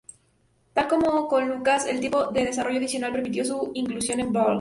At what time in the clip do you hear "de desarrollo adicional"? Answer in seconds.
2.31-3.11